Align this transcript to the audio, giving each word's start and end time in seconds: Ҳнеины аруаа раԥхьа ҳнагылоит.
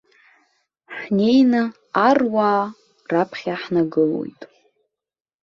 Ҳнеины 0.99 1.61
аруаа 2.07 2.63
раԥхьа 3.11 3.55
ҳнагылоит. 3.61 4.41